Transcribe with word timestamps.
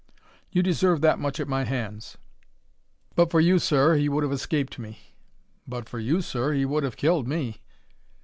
You 0.51 0.63
deserve 0.63 1.01
that 1.01 1.19
much 1.19 1.39
at 1.39 1.47
my 1.47 1.63
hands. 1.63 2.17
But 3.13 3.29
for 3.29 3.39
you, 3.39 3.59
sir, 3.59 3.97
he 3.97 4.09
would 4.09 4.23
have 4.23 4.31
escaped 4.33 4.79
me." 4.79 4.97
"But 5.67 5.87
for 5.87 5.99
you, 5.99 6.21
sir, 6.23 6.53
he 6.53 6.65
would 6.65 6.81
have 6.83 6.97
killed 6.97 7.27
me." 7.27 7.61